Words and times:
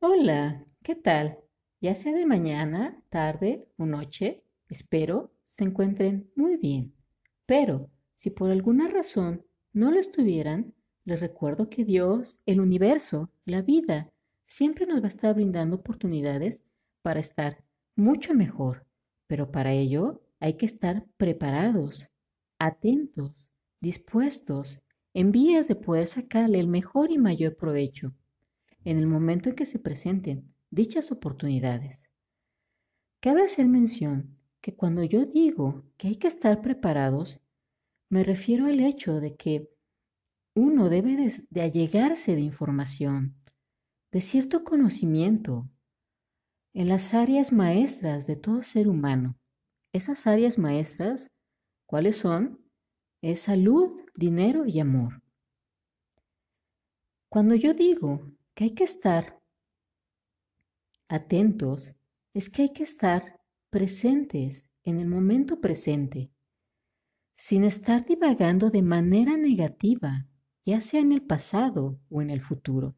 Hola, 0.00 0.62
¿qué 0.82 0.94
tal? 0.94 1.38
Ya 1.80 1.94
sea 1.94 2.12
de 2.12 2.26
mañana, 2.26 3.02
tarde 3.08 3.66
o 3.78 3.86
noche, 3.86 4.44
espero 4.68 5.32
se 5.46 5.64
encuentren 5.64 6.30
muy 6.36 6.58
bien. 6.58 6.94
Pero 7.46 7.90
si 8.14 8.28
por 8.28 8.50
alguna 8.50 8.88
razón 8.88 9.46
no 9.72 9.90
lo 9.90 9.98
estuvieran, 9.98 10.74
les 11.06 11.20
recuerdo 11.20 11.70
que 11.70 11.84
Dios, 11.86 12.38
el 12.44 12.60
universo, 12.60 13.30
la 13.46 13.62
vida, 13.62 14.10
siempre 14.44 14.86
nos 14.86 15.00
va 15.00 15.06
a 15.06 15.08
estar 15.08 15.34
brindando 15.34 15.76
oportunidades 15.76 16.62
para 17.00 17.20
estar 17.20 17.64
mucho 17.96 18.34
mejor. 18.34 18.86
Pero 19.26 19.50
para 19.50 19.72
ello 19.72 20.20
hay 20.40 20.58
que 20.58 20.66
estar 20.66 21.06
preparados, 21.16 22.10
atentos, 22.58 23.48
dispuestos, 23.80 24.78
en 25.14 25.32
vías 25.32 25.68
de 25.68 25.74
poder 25.74 26.06
sacarle 26.06 26.60
el 26.60 26.68
mejor 26.68 27.10
y 27.10 27.16
mayor 27.16 27.56
provecho 27.56 28.12
en 28.86 28.98
el 28.98 29.08
momento 29.08 29.48
en 29.48 29.56
que 29.56 29.66
se 29.66 29.80
presenten 29.80 30.54
dichas 30.70 31.10
oportunidades. 31.10 32.08
Cabe 33.20 33.42
hacer 33.42 33.66
mención 33.66 34.38
que 34.60 34.76
cuando 34.76 35.02
yo 35.02 35.26
digo 35.26 35.84
que 35.96 36.06
hay 36.06 36.16
que 36.16 36.28
estar 36.28 36.62
preparados, 36.62 37.40
me 38.08 38.22
refiero 38.22 38.66
al 38.66 38.78
hecho 38.78 39.18
de 39.18 39.34
que 39.34 39.68
uno 40.54 40.88
debe 40.88 41.16
de, 41.50 41.60
allegarse 41.60 42.36
de 42.36 42.42
información, 42.42 43.34
de 44.12 44.20
cierto 44.20 44.62
conocimiento 44.62 45.68
en 46.72 46.88
las 46.88 47.12
áreas 47.12 47.52
maestras 47.52 48.28
de 48.28 48.36
todo 48.36 48.62
ser 48.62 48.86
humano. 48.86 49.36
Esas 49.92 50.28
áreas 50.28 50.58
maestras, 50.58 51.28
¿cuáles 51.86 52.18
son? 52.18 52.64
Es 53.20 53.40
salud, 53.40 54.00
dinero 54.14 54.64
y 54.64 54.78
amor. 54.78 55.24
Cuando 57.28 57.56
yo 57.56 57.74
digo 57.74 58.35
que 58.56 58.64
hay 58.64 58.70
que 58.70 58.84
estar 58.84 59.38
atentos, 61.08 61.92
es 62.32 62.48
que 62.48 62.62
hay 62.62 62.72
que 62.72 62.84
estar 62.84 63.38
presentes 63.68 64.70
en 64.82 64.98
el 64.98 65.08
momento 65.08 65.60
presente, 65.60 66.32
sin 67.34 67.64
estar 67.64 68.06
divagando 68.06 68.70
de 68.70 68.80
manera 68.80 69.36
negativa, 69.36 70.26
ya 70.64 70.80
sea 70.80 71.00
en 71.00 71.12
el 71.12 71.20
pasado 71.20 72.00
o 72.08 72.22
en 72.22 72.30
el 72.30 72.40
futuro. 72.40 72.96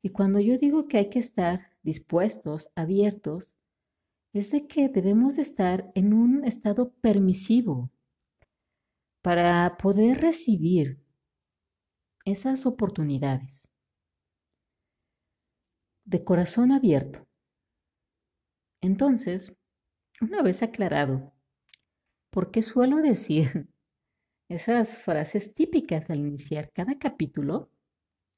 Y 0.00 0.10
cuando 0.10 0.38
yo 0.38 0.58
digo 0.58 0.86
que 0.86 0.98
hay 0.98 1.10
que 1.10 1.18
estar 1.18 1.76
dispuestos, 1.82 2.70
abiertos, 2.76 3.52
es 4.32 4.52
de 4.52 4.68
que 4.68 4.88
debemos 4.88 5.38
estar 5.38 5.90
en 5.96 6.12
un 6.12 6.44
estado 6.44 6.92
permisivo 7.00 7.90
para 9.22 9.76
poder 9.76 10.20
recibir 10.20 11.02
esas 12.24 12.64
oportunidades 12.64 13.67
de 16.08 16.24
corazón 16.24 16.72
abierto. 16.72 17.28
Entonces, 18.80 19.52
una 20.22 20.42
vez 20.42 20.62
aclarado, 20.62 21.34
¿por 22.30 22.50
qué 22.50 22.62
suelo 22.62 22.96
decir 22.96 23.68
esas 24.48 24.96
frases 24.96 25.54
típicas 25.54 26.08
al 26.08 26.20
iniciar 26.20 26.72
cada 26.72 26.98
capítulo? 26.98 27.70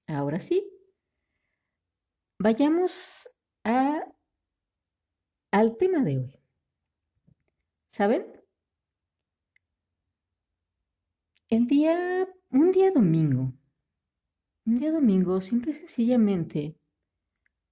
Ahora 0.09 0.41
sí, 0.41 0.69
vayamos 2.41 3.29
al 3.63 4.13
tema 5.79 6.03
de 6.03 6.19
hoy. 6.19 6.41
¿Saben? 7.91 8.27
El 11.49 11.69
día, 11.69 12.29
un 12.51 12.73
día 12.73 12.91
domingo, 12.91 13.53
un 14.67 14.79
día 14.79 14.91
domingo, 14.91 15.41
simple 15.41 15.71
y 15.71 15.75
sencillamente, 15.75 16.80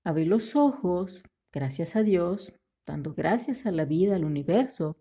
Abrí 0.05 0.25
los 0.25 0.57
ojos, 0.57 1.23
gracias 1.53 1.97
a 1.97 2.03
Dios, 2.03 2.53
dando 2.87 3.15
gracias 3.15 3.67
a 3.67 3.71
la 3.71 3.85
vida, 3.85 4.17
al 4.17 4.25
universo. 4.25 4.97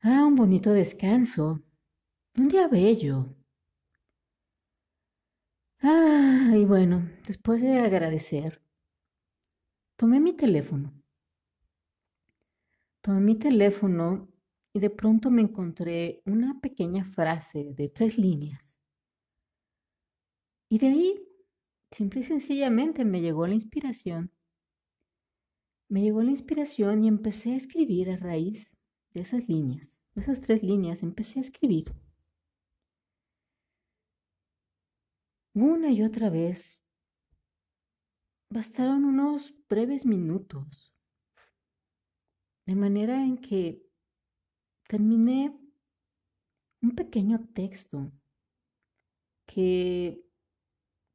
Ah, 0.00 0.24
un 0.26 0.36
bonito 0.36 0.72
descanso, 0.72 1.60
un 2.36 2.48
día 2.48 2.68
bello. 2.68 3.34
Ah, 5.80 6.52
y 6.54 6.64
bueno, 6.64 7.08
después 7.26 7.60
de 7.60 7.80
agradecer, 7.80 8.62
tomé 9.96 10.20
mi 10.20 10.32
teléfono. 10.32 10.92
Tomé 13.00 13.20
mi 13.20 13.34
teléfono 13.36 14.28
y 14.72 14.80
de 14.80 14.90
pronto 14.90 15.30
me 15.30 15.42
encontré 15.42 16.22
una 16.26 16.60
pequeña 16.60 17.04
frase 17.04 17.72
de 17.74 17.88
tres 17.88 18.18
líneas. 18.18 18.78
Y 20.68 20.78
de 20.78 20.86
ahí 20.88 21.28
Simple 21.90 22.20
y 22.20 22.22
sencillamente 22.24 23.04
me 23.04 23.20
llegó 23.20 23.46
la 23.46 23.54
inspiración. 23.54 24.32
Me 25.88 26.02
llegó 26.02 26.22
la 26.22 26.30
inspiración 26.30 27.04
y 27.04 27.08
empecé 27.08 27.52
a 27.52 27.56
escribir 27.56 28.10
a 28.10 28.16
raíz 28.16 28.76
de 29.14 29.20
esas 29.20 29.48
líneas, 29.48 30.02
de 30.14 30.22
esas 30.22 30.40
tres 30.40 30.62
líneas, 30.62 31.02
empecé 31.02 31.38
a 31.38 31.42
escribir. 31.42 31.94
Una 35.54 35.90
y 35.90 36.02
otra 36.02 36.28
vez, 36.28 36.82
bastaron 38.50 39.04
unos 39.04 39.54
breves 39.68 40.04
minutos, 40.04 40.92
de 42.66 42.74
manera 42.74 43.22
en 43.22 43.38
que 43.38 43.82
terminé 44.88 45.56
un 46.82 46.94
pequeño 46.94 47.48
texto 47.54 48.12
que 49.46 50.25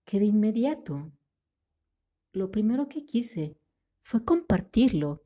que 0.05 0.19
de 0.19 0.25
inmediato 0.25 1.11
lo 2.33 2.51
primero 2.51 2.87
que 2.87 3.05
quise 3.05 3.57
fue 4.03 4.23
compartirlo 4.23 5.23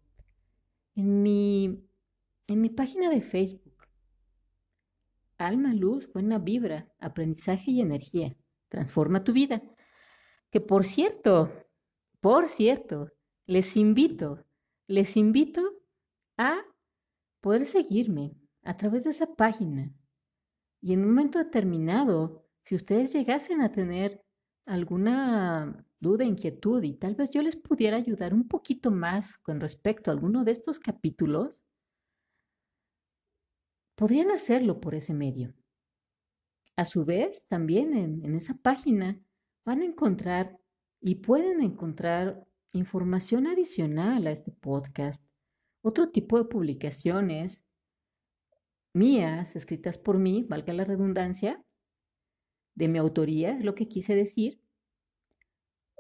en 0.96 1.22
mi, 1.22 1.84
en 2.48 2.62
mi 2.62 2.70
página 2.70 3.10
de 3.10 3.22
Facebook. 3.22 3.76
Alma, 5.38 5.74
luz, 5.74 6.12
buena 6.12 6.40
vibra, 6.40 6.92
aprendizaje 7.00 7.72
y 7.72 7.82
energía. 7.82 8.36
Transforma 8.70 9.24
tu 9.24 9.34
vida. 9.34 9.62
Que 10.50 10.62
por 10.62 10.86
cierto, 10.86 11.52
por 12.22 12.50
cierto, 12.50 13.12
les 13.46 13.76
invito, 13.78 14.46
les 14.88 15.18
invito 15.18 15.62
a 16.38 16.62
poder 17.42 17.66
seguirme 17.66 18.36
a 18.64 18.78
través 18.78 19.04
de 19.04 19.12
esa 19.12 19.36
página. 19.36 19.94
Y 20.82 20.94
en 20.94 21.02
un 21.02 21.10
momento 21.10 21.38
determinado, 21.38 22.48
si 22.64 22.76
ustedes 22.76 23.14
llegasen 23.14 23.62
a 23.62 23.72
tener 23.72 24.25
alguna 24.66 25.86
duda, 26.00 26.24
inquietud 26.24 26.84
y 26.84 26.94
tal 26.94 27.16
vez 27.16 27.30
yo 27.32 27.42
les 27.42 27.56
pudiera 27.56 27.98
ayudar 27.98 28.34
un 28.34 28.48
poquito 28.48 28.92
más 28.92 29.38
con 29.40 29.60
respecto 29.60 30.10
a 30.10 30.14
alguno 30.14 30.44
de 30.44 30.52
estos 30.52 30.80
capítulos, 30.80 31.62
podrían 33.96 34.32
hacerlo 34.32 34.82
por 34.82 34.96
ese 34.96 35.14
medio. 35.14 35.54
A 36.76 36.86
su 36.86 37.06
vez, 37.06 37.46
también 37.48 37.96
en, 37.96 38.26
en 38.26 38.36
esa 38.36 38.56
página 38.56 39.20
van 39.66 39.82
a 39.82 39.86
encontrar 39.86 40.60
y 41.00 41.16
pueden 41.16 41.62
encontrar 41.62 42.46
información 42.74 43.48
adicional 43.48 44.28
a 44.28 44.32
este 44.32 44.52
podcast, 44.52 45.26
otro 45.82 46.10
tipo 46.10 46.38
de 46.38 46.46
publicaciones 46.46 47.66
mías, 48.94 49.56
escritas 49.56 49.98
por 49.98 50.18
mí, 50.18 50.44
valga 50.44 50.74
la 50.74 50.86
redundancia, 50.86 51.65
de 52.76 52.88
mi 52.88 53.00
autoría, 53.00 53.58
es 53.58 53.66
lo 53.66 53.74
que 53.74 53.88
quise 53.88 54.16
decir. 54.16 54.62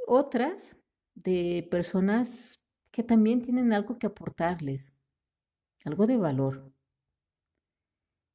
Otras 0.07 0.75
de 1.15 1.67
personas 1.71 2.61
que 2.91 3.03
también 3.03 3.41
tienen 3.41 3.73
algo 3.73 3.97
que 3.97 4.07
aportarles, 4.07 4.93
algo 5.85 6.05
de 6.05 6.17
valor. 6.17 6.71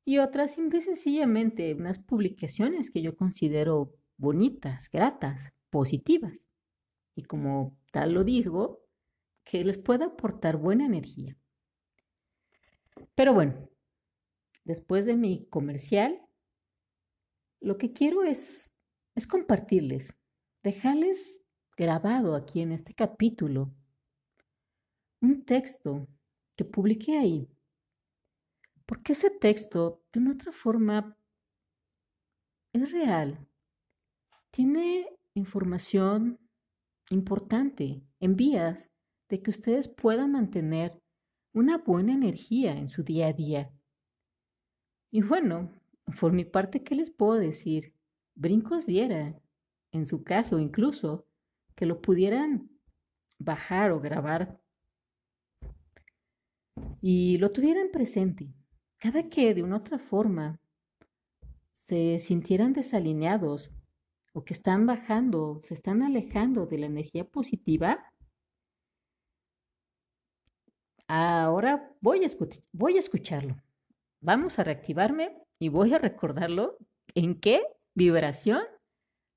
Y 0.05 0.19
otras 0.19 0.55
simple 0.55 0.79
y 0.79 0.83
sencillamente 0.83 1.75
unas 1.75 1.99
publicaciones 1.99 2.91
que 2.91 3.03
yo 3.03 3.17
considero 3.17 3.95
bonitas, 4.17 4.91
gratas, 4.91 5.53
positivas. 5.71 6.47
Y 7.15 7.25
como 7.25 7.77
tal 7.93 8.13
lo 8.13 8.25
digo, 8.25 8.83
que 9.45 9.65
les 9.65 9.79
pueda 9.79 10.07
aportar 10.07 10.57
buena 10.57 10.87
energía. 10.87 11.37
Pero 13.15 13.35
bueno, 13.35 13.69
después 14.65 15.05
de 15.05 15.17
mi 15.17 15.47
comercial, 15.47 16.21
lo 17.61 17.79
que 17.79 17.93
quiero 17.93 18.23
es, 18.23 18.71
es 19.15 19.27
compartirles, 19.27 20.17
dejarles 20.63 21.41
grabado 21.77 22.35
aquí 22.35 22.61
en 22.61 22.73
este 22.73 22.95
capítulo 22.95 23.73
un 25.23 25.45
texto 25.45 26.09
que 26.57 26.65
publiqué 26.65 27.19
ahí. 27.19 27.49
Porque 28.87 29.13
ese 29.13 29.31
texto, 29.31 30.03
de 30.13 30.21
una 30.21 30.33
otra 30.33 30.53
forma, 30.53 31.17
es 32.73 32.91
real. 32.91 33.47
Tiene 34.51 35.07
información 35.35 36.39
importante 37.11 38.03
en 38.19 38.37
vías 38.37 38.91
de 39.29 39.43
que 39.43 39.51
ustedes 39.51 39.89
puedan 39.89 40.33
mantener 40.33 41.01
una 41.53 41.79
buena 41.79 42.15
energía 42.15 42.73
en 42.73 42.89
su 42.89 43.03
día 43.03 43.29
a 43.29 43.33
día. 43.33 43.73
Y 45.11 45.23
bueno, 45.23 45.80
por 46.19 46.33
mi 46.33 46.45
parte, 46.45 46.83
¿qué 46.83 46.95
les 46.95 47.11
puedo 47.11 47.35
decir? 47.35 47.95
Brincos 48.35 48.87
diera, 48.87 49.39
en 49.93 50.07
su 50.07 50.25
caso 50.25 50.59
incluso, 50.59 51.27
que 51.75 51.87
lo 51.87 52.01
pudieran 52.01 52.71
bajar 53.39 53.91
o 53.91 54.01
grabar 54.01 54.61
y 57.01 57.39
lo 57.39 57.53
tuvieran 57.53 57.91
presente. 57.91 58.53
Cada 58.99 59.29
que 59.29 59.55
de 59.55 59.63
una 59.63 59.77
otra 59.79 59.99
forma 59.99 60.61
se 61.73 62.19
sintieran 62.19 62.73
desalineados 62.73 63.71
o 64.33 64.45
que 64.45 64.55
están 64.55 64.87
bajando, 64.87 65.61
se 65.65 65.75
están 65.75 66.03
alejando 66.03 66.67
de 66.67 66.79
la 66.79 66.87
energía 66.87 67.25
positiva, 67.25 68.05
ahora 71.09 71.91
voy 72.01 72.25
a, 72.25 72.29
voy 72.73 72.97
a 72.97 73.01
escucharlo. 73.01 73.57
Vamos 74.21 74.59
a 74.59 74.65
reactivarme 74.65 75.43
y 75.61 75.69
voy 75.69 75.95
a 75.95 75.99
recordarlo 75.99 76.79
en 77.15 77.39
qué 77.39 77.63
vibración 77.95 78.63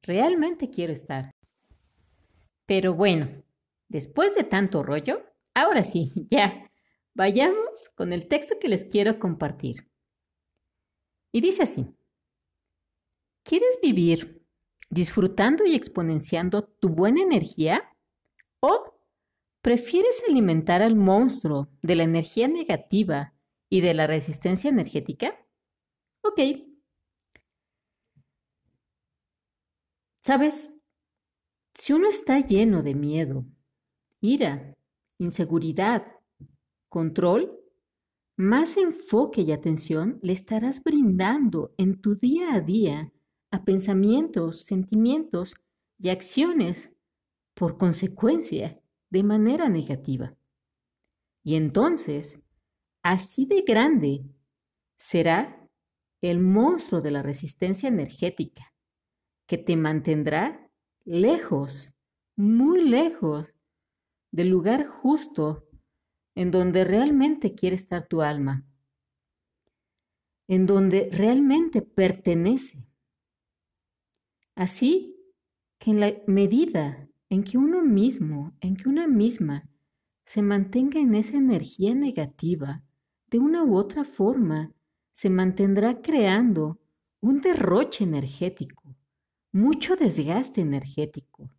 realmente 0.01 0.69
quiero 0.69 0.93
estar. 0.93 1.31
Pero 2.65 2.93
bueno, 2.93 3.43
después 3.89 4.33
de 4.33 4.45
tanto 4.45 4.81
rollo, 4.83 5.21
ahora 5.53 5.83
sí, 5.83 6.11
ya, 6.29 6.71
vayamos 7.13 7.89
con 7.95 8.13
el 8.13 8.27
texto 8.27 8.55
que 8.59 8.69
les 8.69 8.85
quiero 8.85 9.19
compartir. 9.19 9.87
Y 11.31 11.41
dice 11.41 11.63
así, 11.63 11.85
¿quieres 13.43 13.77
vivir 13.81 14.41
disfrutando 14.89 15.65
y 15.65 15.75
exponenciando 15.75 16.63
tu 16.63 16.87
buena 16.87 17.21
energía? 17.21 17.89
¿O 18.61 18.97
prefieres 19.61 20.23
alimentar 20.29 20.81
al 20.81 20.95
monstruo 20.95 21.69
de 21.81 21.95
la 21.95 22.03
energía 22.03 22.47
negativa 22.47 23.33
y 23.69 23.81
de 23.81 23.93
la 23.93 24.07
resistencia 24.07 24.69
energética? 24.69 25.42
Ok. 26.23 26.39
¿Sabes? 30.19 30.69
Si 31.73 31.91
uno 31.91 32.07
está 32.07 32.39
lleno 32.39 32.81
de 32.81 32.95
miedo, 32.95 33.45
ira, 34.21 34.73
inseguridad, 35.17 36.05
control, 36.87 37.59
más 38.37 38.77
enfoque 38.77 39.41
y 39.41 39.51
atención 39.51 40.19
le 40.21 40.33
estarás 40.33 40.81
brindando 40.81 41.73
en 41.77 41.99
tu 41.99 42.15
día 42.15 42.53
a 42.53 42.61
día 42.61 43.11
a 43.51 43.65
pensamientos, 43.65 44.63
sentimientos 44.63 45.53
y 45.99 46.09
acciones, 46.09 46.89
por 47.53 47.77
consecuencia, 47.77 48.79
de 49.09 49.23
manera 49.23 49.69
negativa. 49.69 50.35
Y 51.43 51.55
entonces, 51.55 52.39
así 53.03 53.45
de 53.45 53.61
grande 53.61 54.23
será 54.95 55.62
el 56.29 56.39
monstruo 56.39 57.01
de 57.01 57.11
la 57.11 57.21
resistencia 57.21 57.89
energética, 57.89 58.73
que 59.45 59.57
te 59.57 59.75
mantendrá 59.75 60.69
lejos, 61.03 61.91
muy 62.37 62.81
lejos 62.87 63.53
del 64.31 64.49
lugar 64.49 64.87
justo 64.87 65.67
en 66.33 66.49
donde 66.49 66.85
realmente 66.85 67.55
quiere 67.55 67.75
estar 67.75 68.07
tu 68.07 68.21
alma, 68.21 68.65
en 70.47 70.65
donde 70.65 71.09
realmente 71.11 71.81
pertenece. 71.81 72.87
Así 74.55 75.17
que 75.77 75.91
en 75.91 75.99
la 75.99 76.13
medida 76.25 77.09
en 77.29 77.43
que 77.43 77.57
uno 77.57 77.81
mismo, 77.81 78.55
en 78.61 78.77
que 78.77 78.87
una 78.87 79.07
misma 79.07 79.69
se 80.25 80.41
mantenga 80.41 81.01
en 81.01 81.15
esa 81.15 81.35
energía 81.35 81.93
negativa, 81.93 82.81
de 83.27 83.39
una 83.39 83.63
u 83.65 83.75
otra 83.75 84.05
forma, 84.05 84.71
se 85.13 85.29
mantendrá 85.29 86.01
creando 86.01 86.79
un 87.21 87.39
derroche 87.39 88.03
energético, 88.03 88.95
mucho 89.53 89.95
desgaste 89.95 90.61
energético. 90.61 91.49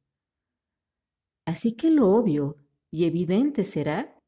Así 1.47 1.73
que 1.73 1.91
lo 1.91 2.11
obvio 2.11 2.57
y 2.91 3.05
evidente 3.05 3.65
será 3.65 4.19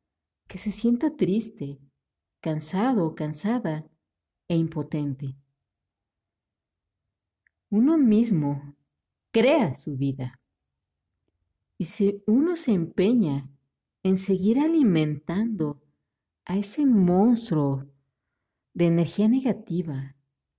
que 0.49 0.58
se 0.58 0.70
sienta 0.70 1.17
triste, 1.17 1.78
cansado 2.40 3.14
cansada 3.14 3.84
e 4.49 4.56
impotente 4.56 5.37
uno 7.70 7.99
mismo 7.99 8.75
crea 9.32 9.75
su 9.75 9.96
vida. 9.96 10.40
Y 11.79 11.84
si 11.84 12.22
uno 12.26 12.56
se 12.56 12.72
empeña 12.72 13.50
en 14.02 14.17
seguir 14.17 14.58
alimentando 14.61 15.82
a 16.44 16.56
ese 16.56 16.87
monstruo 16.87 17.87
de 18.76 18.84
energía 18.84 19.26
negativa, 19.26 20.14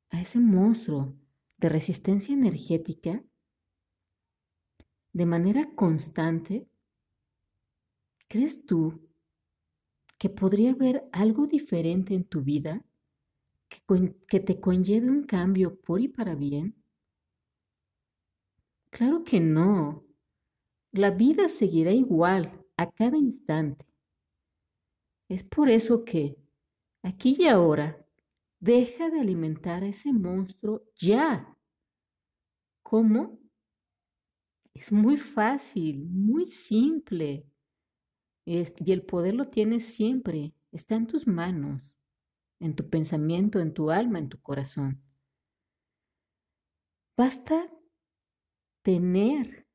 a 0.10 0.20
ese 0.20 0.40
monstruo 0.40 1.14
de 1.58 1.70
resistencia 1.70 2.34
energética, 2.34 3.24
de 5.14 5.26
manera 5.28 5.70
constante, 5.76 6.68
¿crees 8.28 8.66
tú 8.66 9.08
que 10.18 10.30
podría 10.30 10.72
haber 10.72 11.08
algo 11.12 11.46
diferente 11.46 12.16
en 12.16 12.24
tu 12.24 12.42
vida 12.42 12.84
que, 13.70 14.16
que 14.28 14.40
te 14.40 14.60
conlleve 14.60 15.12
un 15.12 15.22
cambio 15.22 15.80
por 15.80 16.02
y 16.02 16.08
para 16.08 16.34
bien? 16.34 16.74
Claro 18.90 19.24
que 19.24 19.40
no. 19.40 20.04
La 20.92 21.12
vida 21.12 21.50
seguirá 21.50 21.92
igual 21.92 22.66
a 22.78 22.90
cada 22.90 23.16
instante. 23.16 23.86
Es 25.30 25.44
por 25.44 25.70
eso 25.70 26.04
que, 26.04 26.36
aquí 27.04 27.36
y 27.38 27.48
ahora, 27.48 28.07
deja 28.60 29.10
de 29.10 29.20
alimentar 29.20 29.84
a 29.84 29.88
ese 29.88 30.14
monstruo 30.14 30.84
ya. 30.96 31.56
¿Cómo? 32.84 33.40
Es 34.74 34.92
muy 34.92 35.18
fácil, 35.18 36.06
muy 36.06 36.46
simple. 36.46 37.46
y 38.46 38.92
el 38.92 39.04
poder 39.04 39.36
lo 39.36 39.50
tienes 39.50 39.86
siempre. 39.86 40.54
Está 40.72 40.96
en 40.96 41.08
tus 41.08 41.28
manos, 41.28 41.82
en 42.60 42.76
tu 42.76 42.90
pensamiento, 42.90 43.60
en 43.60 43.74
tu 43.74 43.90
alma, 43.90 44.20
en 44.20 44.30
tu 44.30 44.40
corazón. 44.40 45.02
Basta 47.18 47.70
tener 48.84 49.68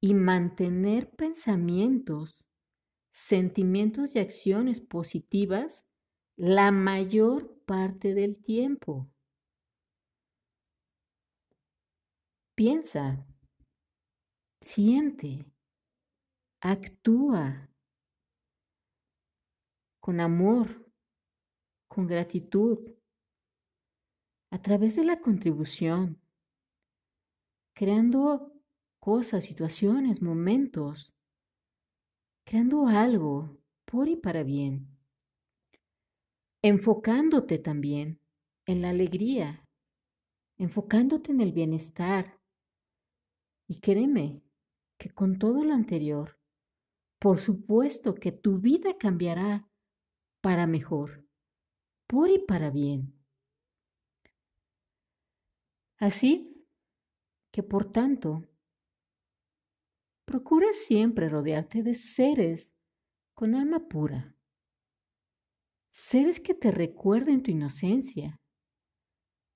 y 0.00 0.14
mantener 0.14 1.10
pensamientos, 1.10 2.44
sentimientos 3.10 4.14
y 4.14 4.20
acciones 4.20 4.80
positivas 4.80 5.86
la 6.36 6.72
mayor 6.72 7.62
parte 7.64 8.12
del 8.14 8.36
tiempo. 8.42 9.08
Piensa, 12.54 13.26
siente, 14.60 15.44
actúa 16.60 17.68
con 20.00 20.20
amor, 20.20 20.90
con 21.88 22.06
gratitud, 22.06 22.78
a 24.50 24.62
través 24.62 24.94
de 24.94 25.04
la 25.04 25.20
contribución, 25.20 26.20
creando 27.74 28.52
cosas, 29.00 29.44
situaciones, 29.44 30.22
momentos, 30.22 31.12
creando 32.44 32.86
algo 32.86 33.58
por 33.84 34.08
y 34.08 34.16
para 34.16 34.44
bien, 34.44 34.93
enfocándote 36.66 37.58
también 37.58 38.18
en 38.64 38.80
la 38.80 38.88
alegría, 38.88 39.68
enfocándote 40.56 41.30
en 41.30 41.42
el 41.42 41.52
bienestar. 41.52 42.40
Y 43.68 43.80
créeme 43.80 44.42
que 44.98 45.10
con 45.10 45.38
todo 45.38 45.62
lo 45.62 45.74
anterior, 45.74 46.40
por 47.18 47.36
supuesto 47.36 48.14
que 48.14 48.32
tu 48.32 48.60
vida 48.60 48.96
cambiará 48.98 49.68
para 50.40 50.66
mejor, 50.66 51.26
por 52.06 52.30
y 52.30 52.38
para 52.38 52.70
bien. 52.70 53.14
Así 55.98 56.66
que 57.52 57.62
por 57.62 57.92
tanto, 57.92 58.48
Procura 60.24 60.72
siempre 60.72 61.28
rodearte 61.28 61.82
de 61.82 61.94
seres 61.94 62.74
con 63.34 63.54
alma 63.54 63.88
pura, 63.88 64.33
seres 66.06 66.38
que 66.38 66.52
te 66.52 66.70
recuerden 66.70 67.42
tu 67.42 67.50
inocencia, 67.50 68.38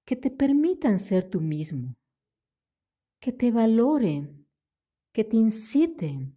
que 0.06 0.16
te 0.16 0.30
permitan 0.30 0.98
ser 0.98 1.28
tú 1.28 1.42
mismo, 1.42 1.94
que 3.20 3.32
te 3.32 3.50
valoren, 3.50 4.46
que 5.12 5.24
te 5.24 5.36
inciten 5.36 6.34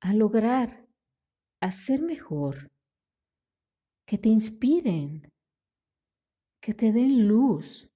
a 0.00 0.14
lograr, 0.14 0.88
a 1.60 1.72
ser 1.72 2.00
mejor, 2.00 2.70
que 4.06 4.18
te 4.18 4.28
inspiren, 4.28 5.28
que 6.62 6.72
te 6.72 6.92
den 6.92 7.26
luz, 7.26 7.90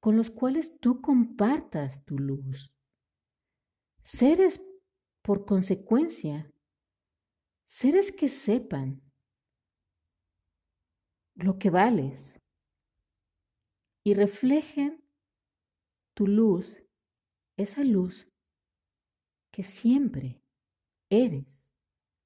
con 0.00 0.16
los 0.16 0.30
cuales 0.30 0.78
tú 0.78 1.00
compartas 1.00 2.04
tu 2.04 2.16
luz. 2.16 2.72
Seres, 4.02 4.62
por 5.20 5.44
consecuencia, 5.44 6.48
seres 7.66 8.12
que 8.12 8.28
sepan 8.28 9.09
lo 11.42 11.58
que 11.58 11.70
vales 11.70 12.38
y 14.04 14.14
reflejen 14.14 15.02
tu 16.14 16.26
luz, 16.26 16.76
esa 17.56 17.82
luz 17.82 18.28
que 19.52 19.62
siempre 19.62 20.42
eres, 21.10 21.74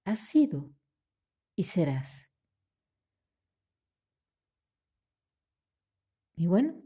has 0.05 0.19
sido 0.19 0.71
y 1.57 1.65
serás. 1.65 2.31
Y 6.37 6.47
bueno, 6.47 6.83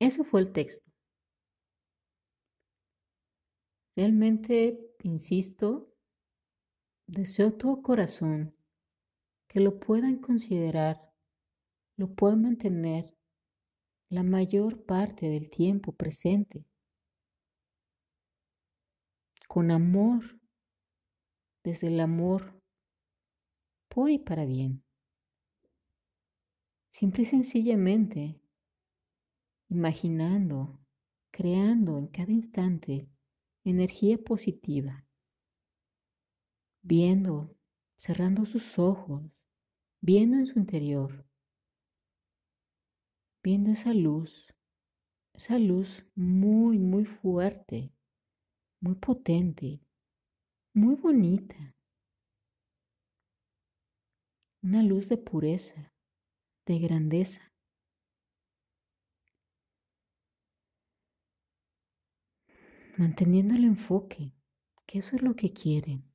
ese 0.00 0.24
fue 0.24 0.40
el 0.40 0.52
texto. 0.52 0.90
Realmente, 3.96 4.94
insisto, 5.02 5.92
deseo 7.06 7.52
todo 7.52 7.82
corazón 7.82 8.57
que 9.48 9.60
lo 9.60 9.80
puedan 9.80 10.18
considerar, 10.18 11.12
lo 11.96 12.14
puedan 12.14 12.42
mantener 12.42 13.14
la 14.10 14.22
mayor 14.22 14.84
parte 14.84 15.28
del 15.28 15.50
tiempo 15.50 15.92
presente, 15.92 16.64
con 19.48 19.70
amor, 19.70 20.38
desde 21.64 21.88
el 21.88 22.00
amor 22.00 22.62
por 23.88 24.10
y 24.10 24.18
para 24.18 24.44
bien. 24.44 24.84
Simple 26.90 27.22
y 27.22 27.26
sencillamente 27.26 28.40
imaginando, 29.68 30.80
creando 31.30 31.98
en 31.98 32.06
cada 32.08 32.32
instante 32.32 33.08
energía 33.64 34.18
positiva, 34.18 35.06
viendo, 36.82 37.57
cerrando 37.98 38.46
sus 38.46 38.78
ojos, 38.78 39.22
viendo 40.00 40.36
en 40.36 40.46
su 40.46 40.58
interior, 40.58 41.26
viendo 43.42 43.72
esa 43.72 43.92
luz, 43.92 44.54
esa 45.34 45.58
luz 45.58 46.06
muy, 46.14 46.78
muy 46.78 47.04
fuerte, 47.04 47.92
muy 48.80 48.94
potente, 48.94 49.80
muy 50.72 50.94
bonita. 50.94 51.74
Una 54.62 54.82
luz 54.82 55.08
de 55.08 55.16
pureza, 55.16 55.92
de 56.66 56.78
grandeza. 56.78 57.52
Manteniendo 62.96 63.54
el 63.54 63.64
enfoque, 63.64 64.32
que 64.86 64.98
eso 64.98 65.16
es 65.16 65.22
lo 65.22 65.34
que 65.34 65.52
quieren, 65.52 66.07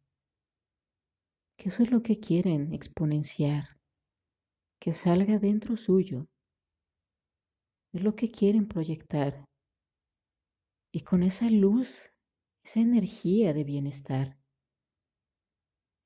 que 1.63 1.69
eso 1.69 1.81
es 1.81 1.91
lo 1.91 2.03
que 2.03 2.19
quieren 2.19 2.73
exponenciar, 2.73 3.79
que 4.81 4.91
salga 4.91 5.39
dentro 5.39 5.77
suyo, 5.77 6.27
es 7.93 8.03
lo 8.03 8.17
que 8.17 8.29
quieren 8.29 8.67
proyectar. 8.67 9.45
Y 10.93 11.03
con 11.03 11.23
esa 11.23 11.49
luz, 11.49 12.11
esa 12.65 12.81
energía 12.81 13.53
de 13.53 13.63
bienestar, 13.63 14.37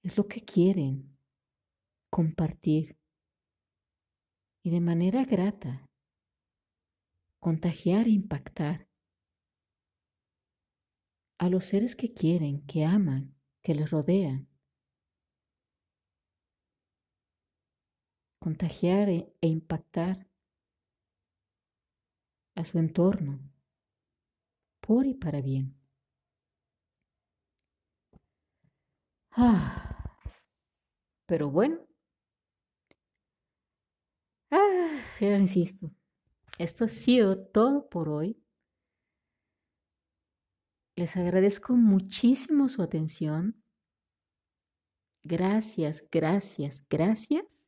es 0.04 0.16
lo 0.16 0.28
que 0.28 0.46
quieren 0.46 1.18
compartir 2.12 2.96
y 4.64 4.70
de 4.70 4.80
manera 4.80 5.26
grata 5.26 5.88
contagiar 7.40 8.06
e 8.06 8.12
impactar 8.12 8.88
a 11.40 11.50
los 11.50 11.66
seres 11.66 11.96
que 11.96 12.14
quieren, 12.14 12.64
que 12.68 12.86
aman, 12.86 13.36
que 13.64 13.74
les 13.74 13.90
rodean. 13.90 14.47
Contagiar 18.40 19.10
e, 19.10 19.34
e 19.42 19.48
impactar 19.48 20.28
a 22.56 22.64
su 22.64 22.80
entorno 22.80 23.40
por 24.80 25.06
y 25.06 25.14
para 25.14 25.42
bien. 25.42 25.76
Ah, 29.32 30.18
pero 31.28 31.50
bueno, 31.52 31.88
Ah, 34.50 35.02
ya 35.20 35.38
insisto, 35.38 35.92
esto 36.58 36.86
ha 36.86 36.90
sido 36.90 37.38
todo 37.38 37.90
por 37.90 38.10
hoy. 38.10 38.38
Les 40.96 41.16
agradezco 41.18 41.74
muchísimo 41.74 42.70
su 42.70 42.82
atención. 42.82 43.62
Gracias, 45.24 46.04
gracias, 46.10 46.86
gracias. 46.90 47.67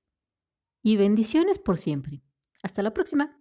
Y 0.82 0.98
bendiciones 0.98 1.60
por 1.60 1.78
siempre. 1.78 2.22
Hasta 2.64 2.82
la 2.82 2.94
próxima. 2.94 3.39